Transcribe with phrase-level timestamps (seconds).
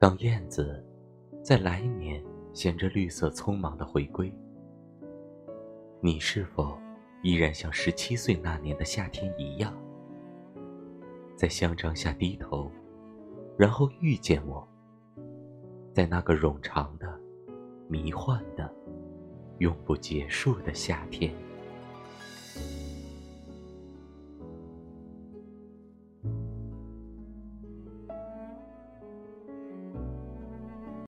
[0.00, 0.80] 当燕子
[1.42, 2.22] 在来年
[2.52, 4.32] 衔着绿色匆忙的回归。
[6.00, 6.78] 你是否
[7.24, 9.76] 依然像十七岁那年的夏天一样
[11.34, 12.70] 在香樟下低头
[13.56, 14.66] 然后遇见我
[15.92, 17.20] 在那个冗长的
[17.88, 18.72] 迷幻的
[19.58, 21.34] 永不结束的夏天？